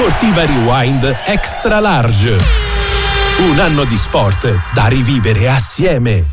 [0.00, 2.34] Sportiva Rewind Extra Large.
[3.50, 6.24] Un anno di sport da rivivere assieme.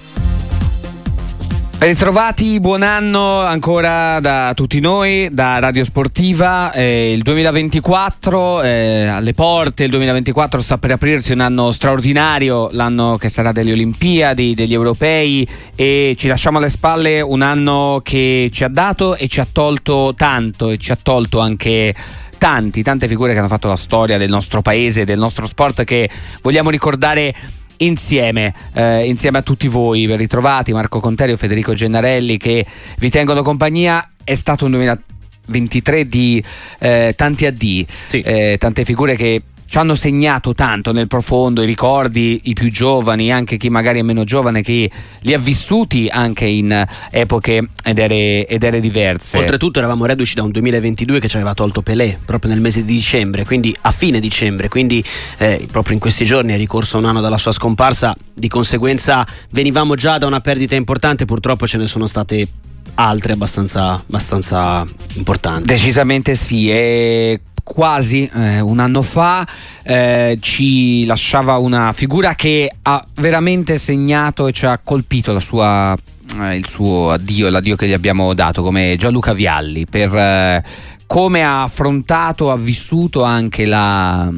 [1.79, 6.71] Ritrovati, buon anno ancora da tutti noi, da Radio Sportiva.
[6.71, 13.17] Eh, il 2024 eh, alle porte, il 2024 sta per aprirsi un anno straordinario, l'anno
[13.17, 15.45] che sarà delle Olimpiadi, degli europei
[15.75, 20.13] e ci lasciamo alle spalle un anno che ci ha dato e ci ha tolto
[20.15, 21.93] tanto e ci ha tolto anche
[22.37, 26.09] tanti, tante figure che hanno fatto la storia del nostro paese, del nostro sport che
[26.41, 27.33] vogliamo ricordare
[27.77, 32.65] insieme, eh, insieme a tutti voi, ben ritrovati Marco Conterio, Federico Gennarelli che
[32.97, 34.07] vi tengono compagnia.
[34.23, 36.43] È stato un 2023 di
[36.79, 38.21] eh, tanti addii, sì.
[38.21, 43.31] eh, tante figure che ci hanno segnato tanto nel profondo i ricordi, i più giovani,
[43.31, 44.89] anche chi magari è meno giovane, che
[45.19, 49.37] li ha vissuti anche in epoche ed ere, ed ere diverse.
[49.37, 52.93] Oltretutto eravamo reduci da un 2022 che ci aveva tolto Pelé proprio nel mese di
[52.93, 55.03] dicembre, quindi a fine dicembre, quindi
[55.37, 59.95] eh, proprio in questi giorni è ricorso un anno dalla sua scomparsa, di conseguenza venivamo
[59.95, 62.47] già da una perdita importante, purtroppo ce ne sono state
[62.95, 65.65] altre abbastanza, abbastanza importanti.
[65.65, 69.45] Decisamente sì, e quasi eh, un anno fa
[69.83, 75.95] eh, ci lasciava una figura che ha veramente segnato e ci ha colpito sua,
[76.41, 80.63] eh, il suo addio, l'addio che gli abbiamo dato come Gianluca Vialli per eh,
[81.05, 84.29] come ha affrontato, ha vissuto anche la,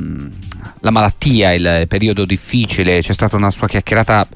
[0.81, 4.27] la malattia, il periodo difficile, c'è stata una sua chiacchierata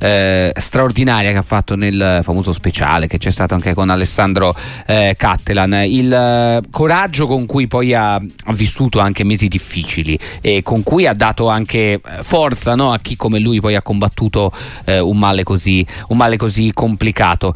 [0.00, 4.54] eh, straordinaria che ha fatto nel famoso speciale che c'è stato anche con Alessandro
[4.86, 10.62] eh, Cattelan, il eh, coraggio con cui poi ha, ha, vissuto anche mesi difficili e
[10.62, 14.50] con cui ha dato anche eh, forza no, a chi come lui poi ha combattuto
[14.84, 17.54] eh, un male, così, un, male così, complicato.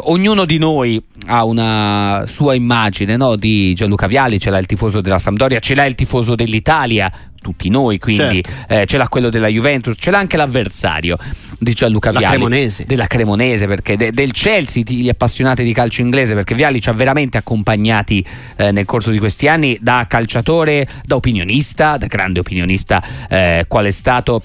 [0.00, 5.00] Ognuno di noi ha una sua immagine no, di Gianluca Viali, ce l'ha il tifoso
[5.00, 7.10] della Sampdoria, ce l'ha il tifoso dell'Italia,
[7.48, 8.74] tutti noi, quindi certo.
[8.74, 11.16] eh, ce l'ha quello della Juventus, ce l'ha anche l'avversario
[11.58, 12.34] di Gianluca La Viali.
[12.34, 12.84] Cremonese.
[12.86, 16.92] Della Cremonese, perché de, del Chelsea, gli appassionati di calcio inglese, perché Viali ci ha
[16.92, 18.24] veramente accompagnati
[18.56, 23.86] eh, nel corso di questi anni da calciatore, da opinionista, da grande opinionista, eh, qual
[23.86, 24.42] è stato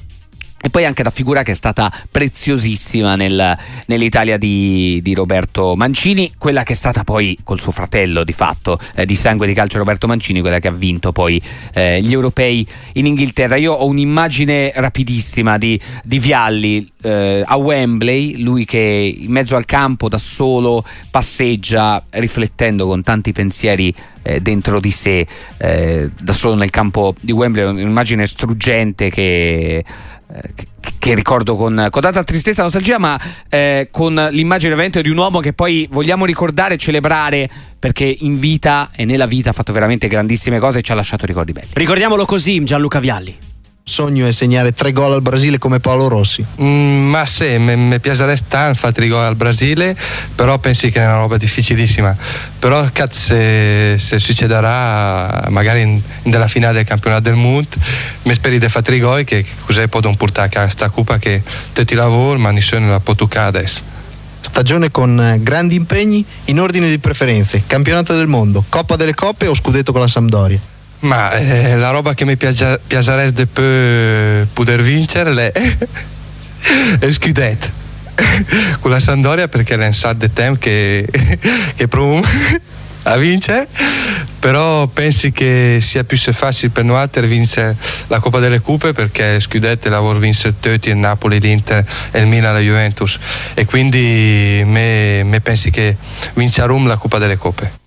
[0.66, 3.57] e poi anche da figura che è stata preziosissima nel,
[3.88, 8.79] nell'Italia di, di, Roberto Mancini, quella che è stata poi col suo fratello di fatto
[8.96, 11.41] eh, di sangue di calcio Roberto Mancini, quella che ha vinto poi
[11.73, 13.57] eh, gli europei in Inghilterra.
[13.57, 19.66] Io ho un'immagine rapidissima di, di Vialli eh, a Wembley, lui che in mezzo al
[19.66, 26.56] campo da solo passeggia riflettendo con tanti pensieri eh, dentro di sé, eh, da solo
[26.56, 29.84] nel campo di Wembley, un'immagine struggente che
[30.55, 30.66] che,
[30.97, 35.17] che, ricordo con, con, tanta tristezza e nostalgia, ma eh, con l'immagine veramente di un
[35.17, 39.73] uomo che poi vogliamo ricordare e celebrare perché in vita e nella vita ha fatto
[39.73, 41.69] veramente grandissime cose e ci ha lasciato ricordi belli.
[41.73, 43.51] Ricordiamolo così, Gianluca Vialli
[43.83, 46.44] sogno è segnare tre gol al Brasile come Paolo Rossi?
[46.61, 49.95] Mm, ma sì, mi piacerebbe tanto fare tre gol al Brasile,
[50.35, 52.16] però pensi che è una roba difficilissima.
[52.59, 57.67] Però cazzo, se, se succederà magari in, nella finale del campionato del mondo,
[58.23, 61.43] mi speri di fare tre gol che così posso portare a questa coppa che
[61.73, 63.81] tutti lavoro, ma nessuno la può toccare adesso.
[64.39, 69.47] Stagione con eh, grandi impegni in ordine di preferenze, campionato del mondo, Coppa delle Coppe
[69.47, 70.59] o scudetto con la Sampdoria?
[71.03, 77.68] Ma eh, la roba che mi piace, piacerebbe per poter vincere è il scudetto
[78.80, 81.06] con la Sandoria perché è un sacco di tempo che,
[81.75, 82.22] che provo
[83.03, 83.68] a vincere.
[84.40, 87.75] Però pensi che sia più facile per noi vincere
[88.08, 92.53] la Coppa delle Cupe perché Scudetto lavora vince tutti il Napoli, l'Inter e il Milan
[92.53, 93.18] la Juventus.
[93.53, 95.96] E quindi me, me pensi che
[96.34, 97.82] vince a Roma la Coppa delle Coppe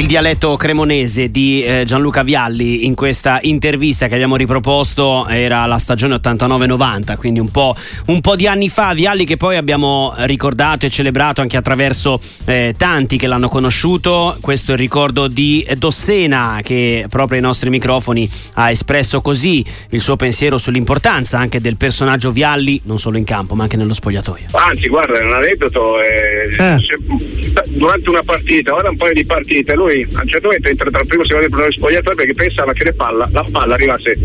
[0.00, 5.76] il dialetto cremonese di eh, Gianluca Vialli in questa intervista che abbiamo riproposto era la
[5.76, 8.94] stagione 89-90, quindi un po', un po', di anni fa.
[8.94, 14.38] Vialli che poi abbiamo ricordato e celebrato anche attraverso eh, tanti che l'hanno conosciuto.
[14.40, 20.00] Questo è il ricordo di Dossena che proprio ai nostri microfoni ha espresso così il
[20.00, 24.46] suo pensiero sull'importanza anche del personaggio Vialli, non solo in campo ma anche nello spogliatoio.
[24.52, 26.00] Anzi, guarda, è un aneddoto.
[26.00, 27.68] Eh, eh.
[27.68, 31.00] Durante una partita, ora un paio di partite, lui a un certo momento entra tra
[31.00, 34.18] il primo e il secondo del spogliatoio perché pensava che palla, la palla arrivasse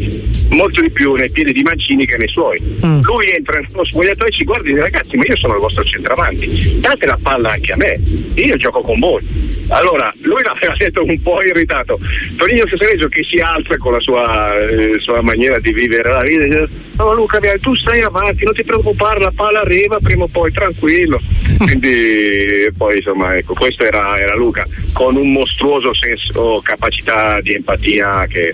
[0.50, 2.62] molto di più nei piedi di Mancini che nei suoi.
[2.62, 3.01] Mm.
[3.01, 5.83] Lui entra nello spogliatoio e ci guarda e dice ragazzi ma io sono il vostro
[5.83, 8.00] centravanti, date la palla anche a me,
[8.35, 9.23] io gioco con voi.
[9.69, 12.00] Allora lui l'aveva detto un po' irritato.
[12.35, 16.44] Tonino Cesareggio che si alza con la sua, eh, sua, maniera di vivere la vita
[16.44, 16.67] dice
[16.97, 21.19] no Luca tu stai avanti, non ti preoccupare, la palla arriva prima o poi, tranquillo.
[21.57, 28.25] Quindi poi insomma ecco, questo era, era Luca con un mostruoso senso, capacità di empatia
[28.27, 28.53] che,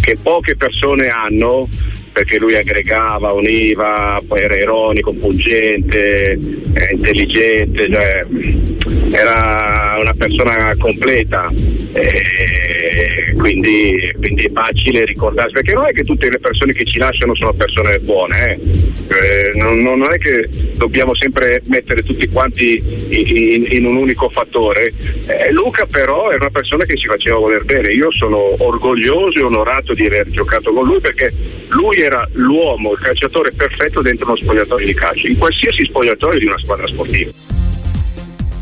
[0.00, 1.68] che poche persone hanno
[2.16, 8.26] perché lui aggregava, univa, poi era ironico, pungente, eh, intelligente, cioè,
[9.10, 11.52] era una persona completa.
[13.36, 17.34] Quindi, quindi, è facile ricordarsi, perché non è che tutte le persone che ci lasciano
[17.34, 18.58] sono persone buone, eh.
[19.08, 24.28] Eh, non, non, è che dobbiamo sempre mettere tutti quanti in, in, in un unico
[24.28, 24.92] fattore.
[25.26, 29.42] Eh, Luca però è una persona che ci faceva voler bene, io sono orgoglioso e
[29.42, 31.32] onorato di aver giocato con lui perché
[31.68, 36.46] lui era l'uomo, il calciatore perfetto dentro uno spogliatoio di calcio, in qualsiasi spogliatoio di
[36.46, 37.55] una squadra sportiva.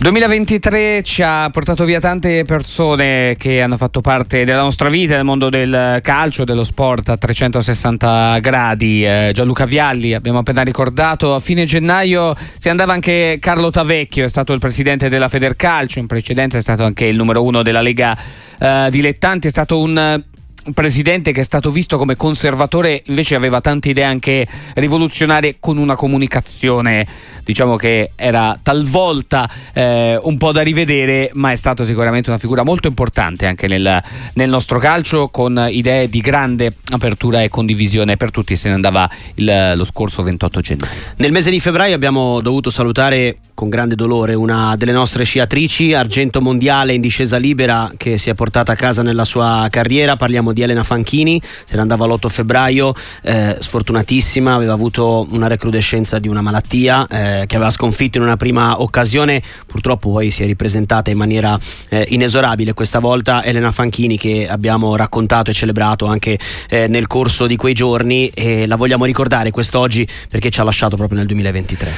[0.04, 5.24] 2023 ci ha portato via tante persone che hanno fatto parte della nostra vita, del
[5.24, 9.02] mondo del calcio, dello sport a 360 gradi.
[9.02, 14.28] Eh, Gianluca Vialli, abbiamo appena ricordato, a fine gennaio si andava anche Carlo Tavecchio, è
[14.28, 18.14] stato il presidente della Federcalcio, in precedenza è stato anche il numero uno della Lega
[18.58, 20.22] eh, Dilettanti, è stato un
[20.64, 25.76] un presidente che è stato visto come conservatore invece aveva tante idee anche rivoluzionarie con
[25.76, 27.06] una comunicazione
[27.44, 32.62] diciamo che era talvolta eh, un po' da rivedere ma è stato sicuramente una figura
[32.62, 34.02] molto importante anche nel,
[34.34, 39.08] nel, nostro calcio con idee di grande apertura e condivisione per tutti se ne andava
[39.34, 40.92] il, lo scorso 28 gennaio.
[41.16, 46.40] Nel mese di febbraio abbiamo dovuto salutare con grande dolore una delle nostre sciatrici argento
[46.40, 50.16] mondiale in discesa libera che si è portata a casa nella sua carriera.
[50.16, 56.18] Parliamo di Elena Fanchini, se ne andava l'8 febbraio, eh, sfortunatissima, aveva avuto una recrudescenza
[56.18, 60.46] di una malattia eh, che aveva sconfitto in una prima occasione, purtroppo poi si è
[60.46, 61.58] ripresentata in maniera
[61.90, 67.46] eh, inesorabile questa volta Elena Fanchini che abbiamo raccontato e celebrato anche eh, nel corso
[67.46, 71.92] di quei giorni e la vogliamo ricordare quest'oggi perché ci ha lasciato proprio nel 2023.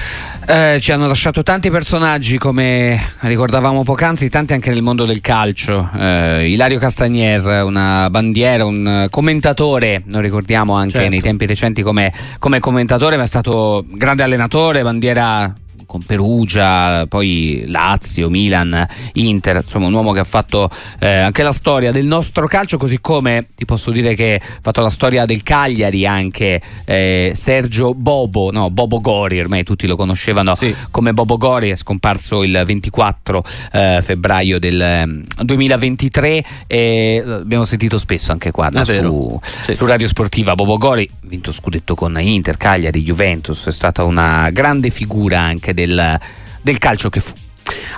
[0.47, 5.91] Eh, ci hanno lasciato tanti personaggi come ricordavamo poc'anzi, tanti anche nel mondo del calcio.
[5.99, 11.11] Eh, Ilario Castagnier, una bandiera era un eh, commentatore, lo ricordiamo anche certo.
[11.11, 15.53] nei tempi recenti come, come commentatore, ma è stato grande allenatore, bandiera
[15.87, 20.69] con Perugia, poi Lazio, Milan, Inter, insomma un uomo che ha fatto
[20.99, 24.81] eh, anche la storia del nostro calcio, così come ti posso dire che ha fatto
[24.81, 30.55] la storia del Cagliari anche eh, Sergio Bobo, no, Bobo Gori, ormai tutti lo conoscevano
[30.55, 30.75] sì.
[30.91, 37.99] come Bobo Gori, è scomparso il 24 eh, febbraio del 2023 mm, e abbiamo sentito
[37.99, 39.73] spesso anche qua no, su, sì.
[39.73, 44.91] su, Radio Sportiva Bobo Gori, vinto scudetto con Inter, Cagliari, Juventus, è stata una grande
[44.91, 46.19] figura anche del,
[46.63, 47.33] del calcio che fu.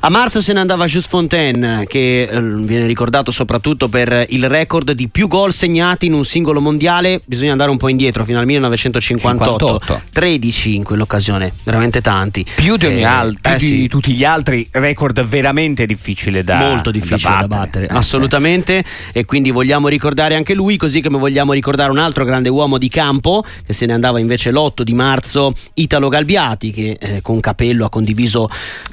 [0.01, 4.93] A marzo se ne andava Just Fontaine, che eh, viene ricordato soprattutto per il record
[4.93, 7.21] di più gol segnati in un singolo mondiale.
[7.25, 9.67] Bisogna andare un po' indietro, fino al 1958.
[9.67, 10.03] 58.
[10.13, 12.45] 13 in quell'occasione, veramente tanti.
[12.55, 13.77] Più di, ogni eh, altro, eh, sì.
[13.77, 17.87] di tutti gli altri, record veramente difficile da Molto difficile da battere, da battere.
[17.89, 18.85] Eh, assolutamente.
[18.85, 19.19] Sì.
[19.19, 22.89] E quindi vogliamo ricordare anche lui, così come vogliamo ricordare un altro grande uomo di
[22.89, 27.85] campo, che se ne andava invece l'8 di marzo, Italo Galbiati, che eh, con Capello
[27.85, 28.49] ha condiviso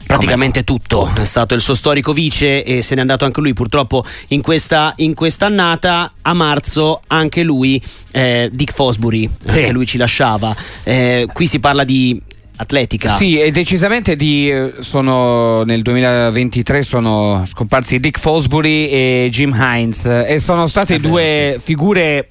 [0.05, 0.84] praticamente tutto.
[1.15, 4.93] È stato il suo storico vice e se n'è andato anche lui purtroppo in questa
[4.97, 6.11] in quest'annata.
[6.21, 9.59] A marzo anche lui, eh, Dick Fosbury, sì.
[9.59, 10.55] anche lui ci lasciava.
[10.83, 12.21] Eh, qui si parla di
[12.57, 13.15] atletica.
[13.17, 20.05] Sì, e decisamente di, eh, sono, nel 2023 sono scomparsi Dick Fosbury e Jim Hines
[20.05, 21.63] e sono state due sì.
[21.63, 22.29] figure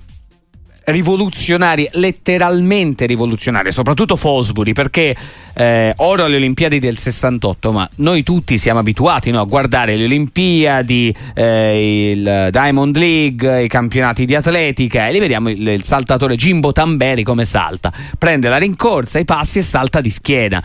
[0.87, 5.15] rivoluzionarie, letteralmente rivoluzionarie, soprattutto Fosbury, perché
[5.55, 10.05] eh, oro alle Olimpiadi del 68, ma noi tutti siamo abituati no, a guardare le
[10.05, 16.37] Olimpiadi, eh, il Diamond League, i campionati di atletica e li vediamo il, il saltatore
[16.37, 20.63] Jimbo Tamberi come salta, prende la rincorsa, i passi e salta di schiena.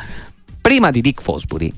[0.61, 1.71] Prima di Dick Fosbury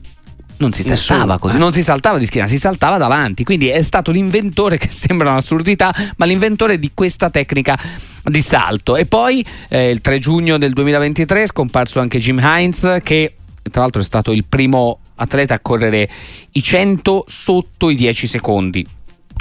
[0.62, 3.44] non si saltava così, non si saltava di schiena, si saltava davanti.
[3.44, 7.78] Quindi è stato l'inventore che sembra un'assurdità, ma l'inventore di questa tecnica
[8.24, 8.96] di salto.
[8.96, 13.36] E poi eh, il 3 giugno del 2023 è scomparso anche Jim Hines che
[13.70, 16.10] tra l'altro è stato il primo atleta a correre
[16.54, 18.86] i 100 sotto i 10 secondi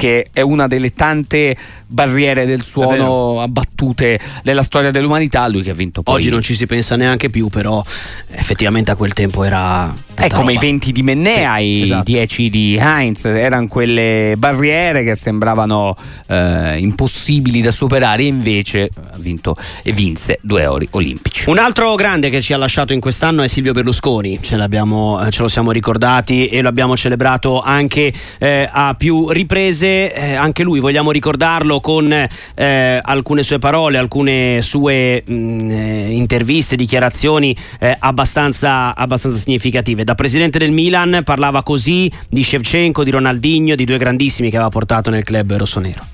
[0.00, 1.54] che è una delle tante
[1.86, 6.14] barriere del suono abbattute nella storia dell'umanità, lui che ha vinto poi.
[6.14, 7.84] Oggi non ci si pensa neanche più, però
[8.30, 10.52] effettivamente a quel tempo era è come roba.
[10.52, 12.02] i 20 di Mennea, sì, i esatto.
[12.04, 15.94] 10 di Heinz, erano quelle barriere che sembravano
[16.28, 21.48] eh, impossibili da superare, e invece ha vinto e vinse due ori olimpici.
[21.48, 25.42] Un altro grande che ci ha lasciato in quest'anno è Silvio Berlusconi, ce, eh, ce
[25.42, 30.80] lo siamo ricordati e lo abbiamo celebrato anche eh, a più riprese, eh, anche lui
[30.80, 37.56] vogliamo ricordarlo con eh, alcune sue parole, alcune sue mh, mm, eh, interviste, dichiarazioni
[37.98, 43.96] abbastanza, abbastanza significative da presidente del Milan parlava così di Shevchenko, di Ronaldinho, di due
[43.96, 46.06] grandissimi che aveva portato nel club rossonero.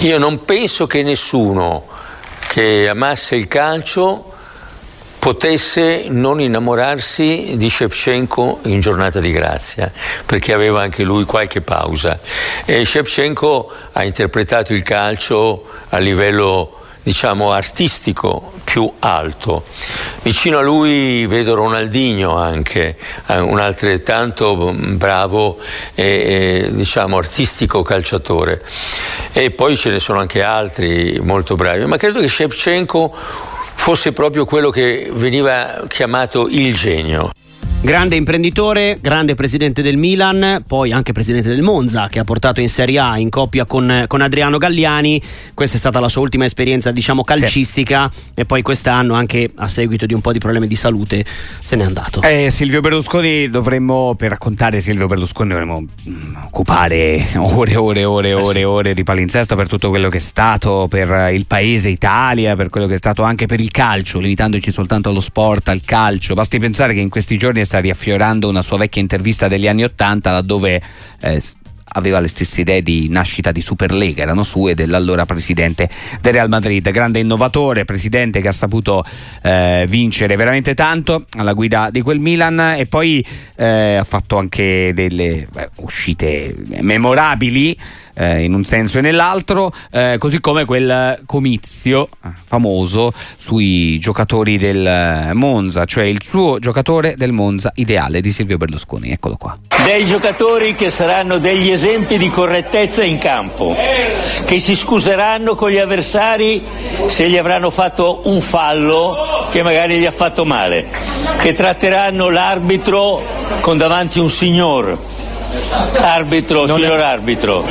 [0.00, 1.86] Io non penso che nessuno
[2.48, 4.31] che amasse il calcio
[5.22, 9.88] potesse non innamorarsi di Shevchenko in giornata di grazia,
[10.26, 12.18] perché aveva anche lui qualche pausa.
[12.64, 19.62] E Shevchenko ha interpretato il calcio a livello diciamo artistico più alto.
[20.22, 25.56] Vicino a lui vedo Ronaldinho anche, eh, un altrettanto bravo
[25.94, 28.60] e, e diciamo artistico calciatore.
[29.32, 34.44] E poi ce ne sono anche altri molto bravi, ma credo che Shevchenko fosse proprio
[34.44, 37.30] quello che veniva chiamato il genio.
[37.84, 42.68] Grande imprenditore, grande presidente del Milan, poi anche presidente del Monza che ha portato in
[42.68, 45.20] Serie A in coppia con, con Adriano Galliani.
[45.52, 48.30] Questa è stata la sua ultima esperienza, diciamo, calcistica sì.
[48.34, 51.24] e poi quest'anno anche a seguito di un po' di problemi di salute
[51.60, 52.22] se n'è andato.
[52.22, 58.34] Eh, Silvio Berlusconi dovremmo, per raccontare Silvio Berlusconi dovremmo mm, occupare ore ore, ore, e
[58.34, 58.62] ore, eh sì.
[58.62, 62.86] ore di palinsesto per tutto quello che è stato per il paese Italia, per quello
[62.86, 66.34] che è stato anche per il calcio, limitandoci soltanto allo sport, al calcio.
[66.34, 69.82] Basti pensare che in questi giorni è sta riaffiorando una sua vecchia intervista degli anni
[69.82, 70.82] Ottanta laddove
[71.20, 71.42] eh,
[71.94, 75.88] aveva le stesse idee di nascita di Superlega, erano sue dell'allora presidente
[76.20, 79.02] del Real Madrid, grande innovatore, presidente che ha saputo
[79.42, 83.24] eh, vincere veramente tanto alla guida di quel Milan e poi
[83.56, 87.78] eh, ha fatto anche delle beh, uscite memorabili
[88.14, 94.58] eh, in un senso e nell'altro, eh, così come quel comizio eh, famoso sui giocatori
[94.58, 99.10] del Monza, cioè il suo giocatore del Monza ideale di Silvio Berlusconi.
[99.10, 99.56] Eccolo qua.
[99.84, 103.74] Dei giocatori che saranno degli esempi di correttezza in campo,
[104.44, 106.62] che si scuseranno con gli avversari
[107.06, 109.16] se gli avranno fatto un fallo
[109.50, 110.86] che magari gli ha fatto male,
[111.40, 113.22] che tratteranno l'arbitro
[113.60, 114.98] con davanti un signor
[116.00, 117.02] arbitro, non signor è...
[117.02, 117.64] arbitro,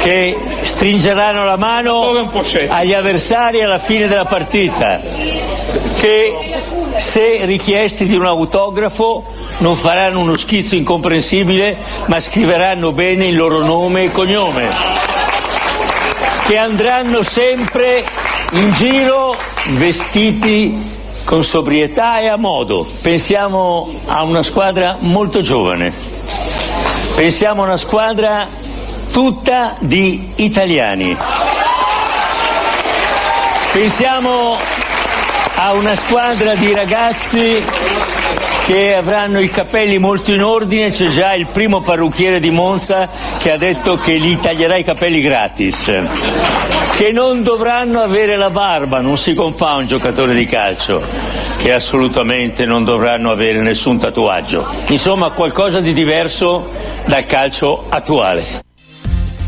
[0.00, 2.12] che stringeranno la mano
[2.68, 5.00] agli avversari alla fine della partita,
[5.98, 6.34] che
[6.96, 9.24] se richiesti di un autografo
[9.58, 14.68] non faranno uno schizzo incomprensibile, ma scriveranno bene il loro nome e cognome,
[16.46, 18.04] che andranno sempre
[18.52, 19.34] in giro
[19.74, 20.90] vestiti
[21.24, 22.86] con sobrietà e a modo.
[23.00, 26.51] Pensiamo a una squadra molto giovane
[27.14, 28.46] Pensiamo a una squadra
[29.12, 31.16] tutta di italiani.
[33.72, 34.56] Pensiamo
[35.56, 37.62] a una squadra di ragazzi
[38.64, 43.52] che avranno i capelli molto in ordine, c'è già il primo parrucchiere di Monza che
[43.52, 45.92] ha detto che gli taglierà i capelli gratis,
[46.96, 51.02] che non dovranno avere la barba, non si confà un giocatore di calcio,
[51.62, 54.66] che assolutamente non dovranno avere nessun tatuaggio.
[54.88, 56.68] Insomma qualcosa di diverso
[57.06, 58.62] dal calcio attuale.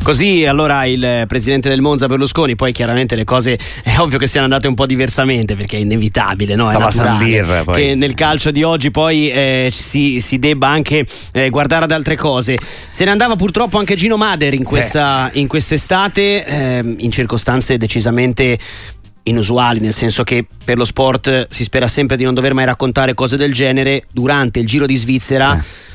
[0.00, 4.44] Così allora il presidente del Monza Berlusconi, poi chiaramente le cose è ovvio che siano
[4.44, 6.70] andate un po' diversamente perché è inevitabile, no?
[6.70, 11.84] È naturale che nel calcio di oggi poi eh, si, si, debba anche eh, guardare
[11.84, 12.58] ad altre cose.
[12.90, 18.58] Se ne andava purtroppo anche Gino Mader in, questa, in quest'estate, eh, in circostanze decisamente
[19.24, 23.14] inusuali, nel senso che per lo sport si spera sempre di non dover mai raccontare
[23.14, 24.04] cose del genere.
[24.10, 25.60] Durante il Giro di Svizzera.
[25.60, 25.92] Sì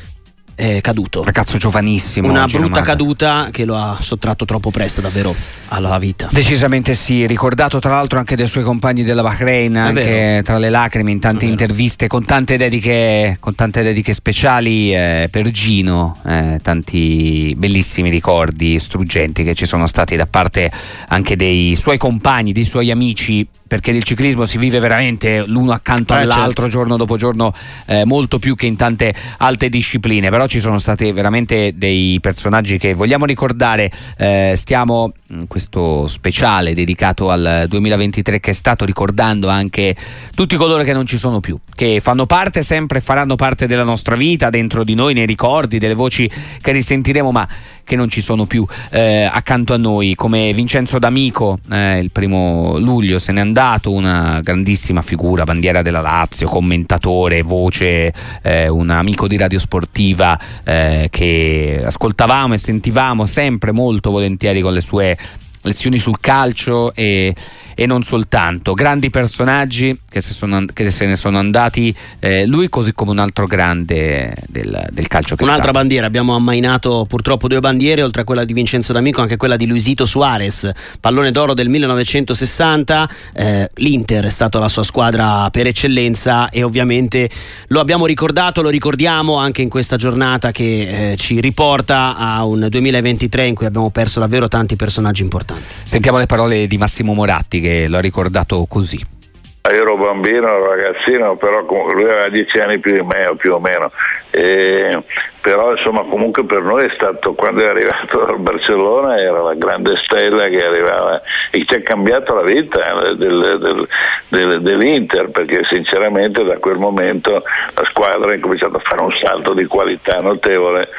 [0.59, 1.23] è caduto.
[1.23, 2.27] Ragazzo giovanissimo.
[2.27, 5.33] Una brutta caduta che lo ha sottratto troppo presto davvero
[5.69, 6.27] alla vita.
[6.31, 11.11] Decisamente sì, ricordato tra l'altro anche dei suoi compagni della Bahrain, anche tra le lacrime
[11.11, 17.55] in tante interviste con tante dediche, con tante dediche speciali eh, per Gino, eh, tanti
[17.57, 20.69] bellissimi ricordi struggenti che ci sono stati da parte
[21.07, 26.13] anche dei suoi compagni, dei suoi amici perché del ciclismo si vive veramente l'uno accanto
[26.15, 26.69] eh, all'altro certo.
[26.69, 27.53] giorno dopo giorno
[27.85, 32.77] eh, molto più che in tante altre discipline però ci sono stati veramente dei personaggi
[32.77, 33.89] che vogliamo ricordare.
[34.17, 39.95] Eh, stiamo in questo speciale dedicato al 2023 che è stato ricordando anche
[40.33, 44.15] tutti coloro che non ci sono più che fanno parte sempre faranno parte della nostra
[44.15, 46.29] vita dentro di noi nei ricordi delle voci
[46.61, 47.47] che risentiremo ma
[47.89, 52.77] che non ci sono più eh, accanto a noi, come Vincenzo D'Amico, eh, il primo
[52.77, 59.27] luglio se n'è andato, una grandissima figura, bandiera della Lazio, commentatore, voce, eh, un amico
[59.27, 65.17] di Radio Sportiva eh, che ascoltavamo e sentivamo sempre molto volentieri con le sue
[65.61, 67.33] lezioni sul calcio e
[67.79, 68.73] e non soltanto.
[68.73, 73.19] Grandi personaggi che se, sono, che se ne sono andati, eh, lui così come un
[73.19, 75.79] altro grande del, del calcio che Un'altra sta.
[75.79, 79.65] bandiera, abbiamo ammainato purtroppo due bandiere, oltre a quella di Vincenzo D'Amico, anche quella di
[79.65, 83.09] Luisito Suarez, pallone d'oro del 1960.
[83.33, 87.29] Eh, L'Inter è stata la sua squadra per eccellenza e ovviamente
[87.67, 92.67] lo abbiamo ricordato, lo ricordiamo anche in questa giornata che eh, ci riporta a un
[92.69, 95.58] 2023 in cui abbiamo perso davvero tanti personaggi importanti.
[95.83, 99.17] Sentiamo le parole di Massimo Moratti che lo ha ricordato così.
[99.61, 103.91] Io ero bambino, ragazzino, però lui aveva dieci anni più di me, più o meno.
[104.31, 105.03] E,
[105.41, 109.95] però insomma comunque per noi è stato, quando è arrivato dal Barcellona era la grande
[110.03, 113.87] stella che arrivava e che ha cambiato la vita eh, del, del,
[114.29, 119.53] del, dell'Inter perché sinceramente da quel momento la squadra ha incominciato a fare un salto
[119.53, 120.89] di qualità notevole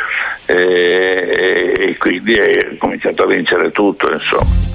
[0.46, 4.69] e, e, e quindi ha cominciato a vincere tutto insomma.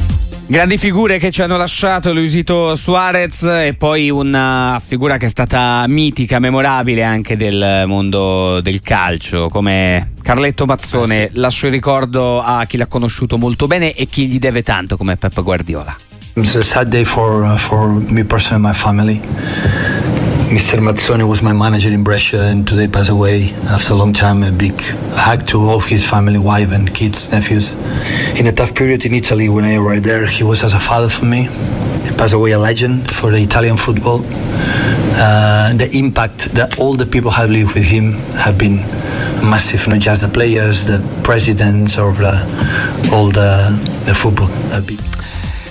[0.48, 5.84] Grandi figure che ci hanno lasciato Luisito Suarez e poi una figura che è stata
[5.88, 11.24] mitica, memorabile anche del mondo del calcio, come Carletto Mazzone.
[11.24, 11.40] Eh sì.
[11.40, 15.18] Lascio il ricordo a chi l'ha conosciuto molto bene e chi gli deve tanto come
[15.18, 15.96] Pep Guardiola.
[16.36, 19.22] It's a sad day for, uh, for me personally and my family.
[20.56, 20.80] Mr.
[20.80, 24.42] Mazzoni was my manager in Brescia and today passed away after a long time.
[24.42, 24.80] A big
[25.12, 27.74] hug to all his family, wife and kids, nephews.
[28.40, 31.10] In a tough period in Italy when I arrived there, he was as a father
[31.10, 31.50] for me.
[32.08, 34.22] He passed away a legend for the Italian football.
[35.18, 38.78] Uh, the impact that all the people have lived with him have been
[39.44, 44.48] massive, not just the players, the presidents of the, all the, the football.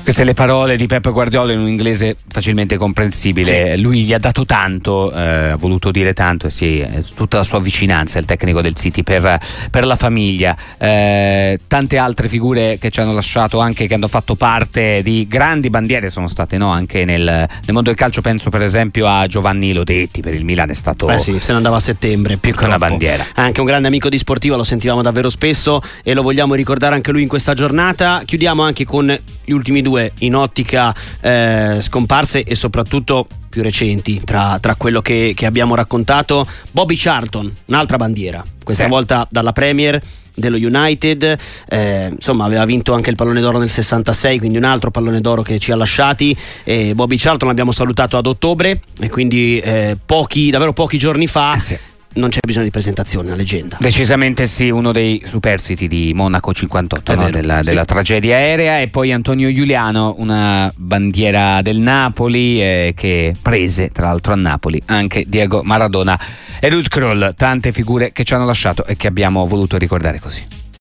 [0.04, 3.75] Queste le parole di Pep Guardiola in un inglese facilmente comprensibile.
[3.75, 3.80] Sì.
[3.80, 8.18] Lui gli ha dato tanto, eh, ha voluto dire tanto, sì, tutta la sua vicinanza,
[8.18, 10.54] il tecnico del City per, per la famiglia.
[10.76, 15.70] Eh, tante altre figure che ci hanno lasciato, anche che hanno fatto parte di grandi
[15.70, 16.70] bandiere, sono state no?
[16.70, 18.20] anche nel, nel, mondo del calcio.
[18.20, 21.08] Penso per esempio a Giovanni Lodetti per il Milan, è stato.
[21.08, 22.37] Eh sì, se ne andava a settembre.
[22.37, 23.25] Più che una bandiera.
[23.37, 27.11] Anche un grande amico di sportiva, lo sentivamo davvero spesso e lo vogliamo ricordare anche
[27.11, 28.20] lui in questa giornata.
[28.23, 34.58] Chiudiamo anche con gli ultimi due in ottica eh, scomparse e soprattutto più recenti tra,
[34.60, 36.46] tra quello che, che, abbiamo raccontato.
[36.72, 38.88] Bobby Charlton, un'altra bandiera, questa eh.
[38.88, 40.00] volta dalla Premier
[40.34, 44.90] dello United, eh, insomma aveva vinto anche il pallone d'oro nel 66, quindi un altro
[44.90, 46.36] pallone d'oro che ci ha lasciati.
[46.64, 51.54] E Bobby Charlton l'abbiamo salutato ad ottobre e quindi eh, pochi, davvero pochi giorni fa.
[51.54, 51.78] Eh sì
[52.14, 53.77] non c'è bisogno di presentazione, una leggenda.
[53.81, 57.31] Decisamente sì, uno dei superstiti di Monaco 58, no?
[57.31, 57.64] della, sì.
[57.64, 64.07] della, tragedia aerea e poi Antonio Giuliano, una bandiera del Napoli eh, che prese tra
[64.07, 66.18] l'altro a Napoli anche Diego Maradona
[66.61, 70.63] e Ruth Kroll, tante figure che ci hanno lasciato e che abbiamo voluto ricordare così.